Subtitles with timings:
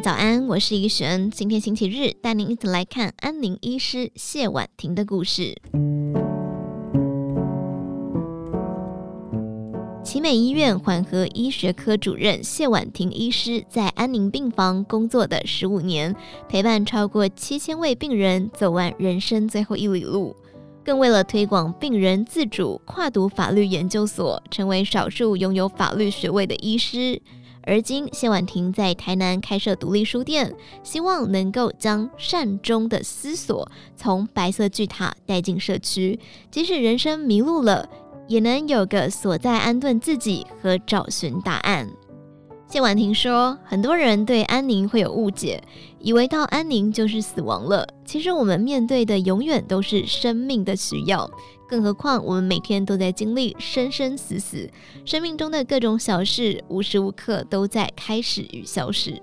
[0.00, 1.28] 早安，我是怡璇。
[1.28, 5.60] 今天星期日，带您一起来看安宁医师谢婉婷的故事。
[10.04, 16.14] 奇美医院缓和医学科主任谢婉婷医师在安宁病房工作的十五年，
[16.48, 20.36] 陪伴超过七千位病人走完人生最后一里路。
[20.84, 27.20] 更为了推广病人自主跨读法律研究所，成为少数拥有法律学位的医师。
[27.68, 30.50] 而今，谢婉婷在台南开设独立书店，
[30.82, 36.18] 希望能够将善终的思索从白色巨塔带进社区，
[36.50, 37.86] 即使人生迷路了，
[38.26, 41.86] 也能有个所在安顿自己和找寻答案。
[42.70, 45.62] 谢婉婷说：“很多人对安宁会有误解，
[46.00, 47.88] 以为到安宁就是死亡了。
[48.04, 51.30] 其实我们面对的永远都是生命的需要，
[51.66, 54.68] 更何况我们每天都在经历生生死死，
[55.06, 59.18] 生命中的各种小事，无时无刻都在开始与消失。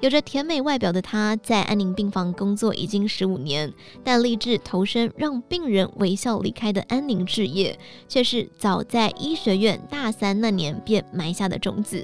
[0.00, 3.70] 有着甜美外表的她，在安宁病房工作已经十五年，
[4.02, 12.02] 但立志投身让病人微笑离开的安宁事业，却是早在医学院大三那年便埋下的种子。”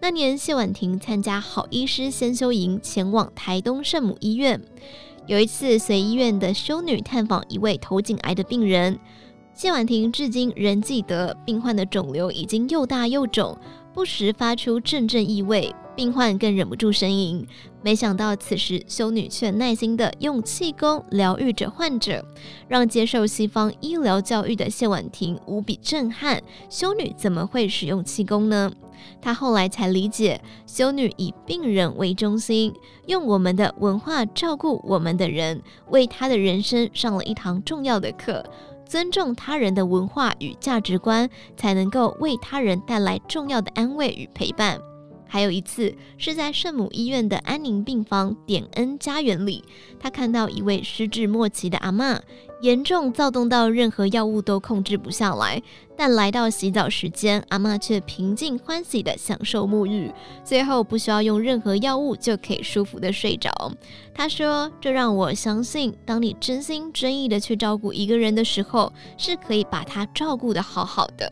[0.00, 4.60] 那年，谢婉婷参加好医师先修营，前往台东圣母医院。
[5.26, 8.96] 有一次，随医院的修女探访一位头颈癌的病人，
[9.52, 13.58] 谢婉婷至今仍记得，病患的肿瘤已经又大又肿，
[13.98, 15.74] 不时发出阵阵异味。
[15.96, 17.44] 病患更忍不住呻吟，
[17.82, 22.24] 没想到此时修女却耐心地用气功疗愈着患者，
[22.68, 26.40] 让接受西方医疗教育的谢婉婷无比震撼。
[26.70, 28.70] 修女怎么会使用气功呢？
[29.20, 32.72] 她后来才理解，修女以病人为中心，
[33.06, 38.44] 用我们的文化照顾我们的人，为她的人生上了一堂重要的课。
[38.88, 44.80] 尊重他人的文化与价值观，才能够为他人带来重要的安慰与陪伴。
[45.28, 49.62] 还有一次是在圣母医院的安宁病房点恩家园里，
[50.00, 52.18] 他看到一位失智末期的阿嬷，
[52.62, 55.62] 严重躁动到任何药物都控制不下来。
[55.96, 60.10] 但来到洗澡时间，阿嬷却平静欢喜地享受沐浴，
[60.44, 63.50] 最后不需要用任何药物就可以舒服地睡着。
[64.14, 71.28] 他说：“这让我相信，当你真心真意地去照顾一个人的时候，是可以把他照顾得好好的。”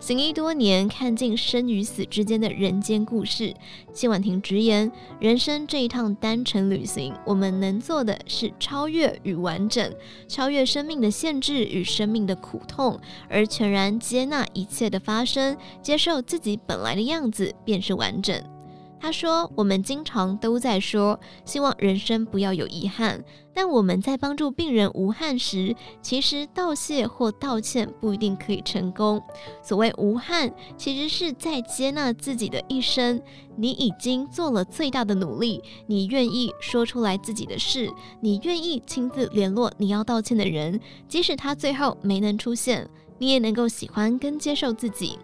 [0.00, 3.54] 行医多年，看尽生与死之间的人间故事。
[3.92, 9.92] 谢婉婷直言，人生这一趟单程旅行，我们能做的是超越与完整，
[10.28, 18.57] 超越生命的限制与生命的苦痛，而全然接纳一切的发生，接受自己本来的样子，便是完整。
[19.00, 23.24] 他说：“我们经常都在说，希望人生不要有遗憾。
[23.54, 29.20] 但我们在帮助病人无憾时，其实道谢或道歉不一定可以成功。
[29.62, 33.20] 所谓无憾，其实是在接纳自己的一生。
[33.56, 42.88] 你已经做了最大的努力，你愿意说出来自己的事，你愿意亲自联络你要道歉的人，即使他最后没能出现，
[43.18, 45.18] 你也能够喜欢跟接受自己。”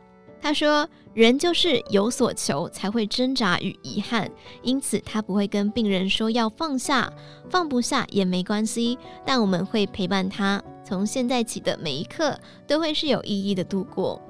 [0.44, 4.30] 他说：“人就是有所求，才会挣扎与遗憾。
[4.62, 7.10] 因此，他不会跟病人说要放下，
[7.48, 8.98] 放不下也没关系。
[9.24, 14.20] 但我们会陪伴他，从现在起的每一刻都会是有意义的度过。”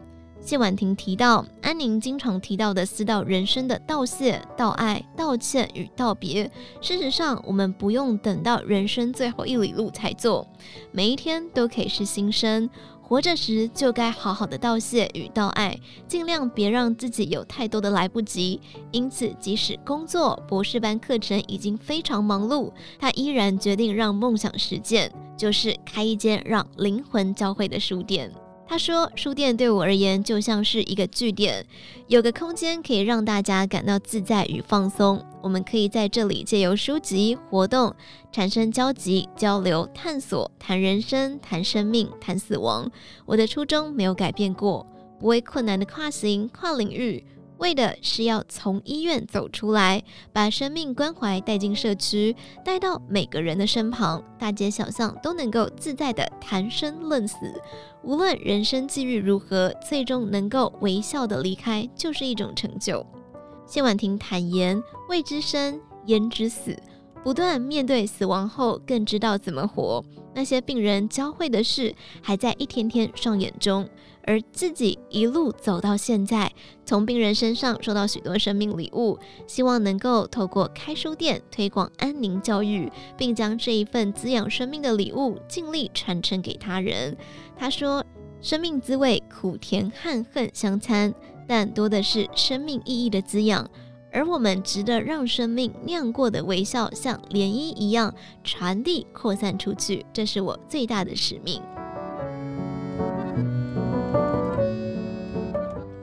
[0.41, 6.45] 谢婉婷提到，安宁经常提到的四道人生的道谢、道爱、道歉与道别。
[6.83, 10.47] 事实上，我们不用等到人生最后一里路才做，
[10.93, 12.69] 每一天都可以是新生。
[13.07, 15.79] 活着时就该好好的道谢与道爱，
[16.09, 18.59] 尽量别让自己有太多的来不及。
[18.93, 28.33] 因此，即使工作、博士班课程已经非常忙碌，他依然决定让梦想实践，就是开一间让灵魂交汇的书店。
[28.67, 31.65] 他说：“书店对我而言就像是一个据点，
[32.09, 35.25] 有个空间可以让大家感到自在与放松。
[35.43, 37.95] 我们可以在这里借由书籍、活动
[38.33, 42.91] 产生交集、交流、探索，谈人生、谈生命、谈死亡。
[43.27, 44.85] 我的初衷没有改变过，
[45.21, 47.25] 不畏困难的跨行、跨领域。”
[47.65, 50.03] 为的是要从医院走出来，
[50.35, 57.39] 把生命关怀带进社区，带到每个人的身旁，大街小巷都能够自在地谈生论死。
[58.03, 63.03] 无论人生际遇如何，最终能够微笑地离开，就是一种成就。
[63.67, 64.79] 谢婉婷坦言
[65.09, 66.77] ：“未知生，焉知死？
[67.23, 70.05] 不断面对死亡后，更知道怎么活。
[70.35, 73.89] 那些病人教会的事，还在一天天上演中。”
[74.27, 76.51] 而自己一路走到现在，
[76.87, 87.15] 从病人身上收到许多生命礼物，希望能够透过开书店推广安宁教育，并将这一份滋养生命的礼物尽力传承给他人。
[87.55, 88.03] 他说
[88.41, 91.13] ：“生命滋味苦甜汉恨相参，
[91.47, 93.69] 但多的是生命意义的滋养。
[94.15, 98.15] 而我们值得让生命酿过的微笑像涟漪一样
[98.45, 101.61] 传递扩散出去，这是我最大的使命。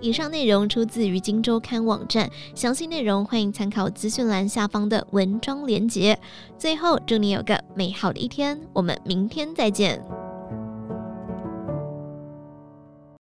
[0.01, 6.19] 以上内容出自于《金周刊》网站，详细内容欢迎参考资讯栏下方的文章连结。
[6.57, 10.03] 最后，祝你有个美好的一天，我们明天再见。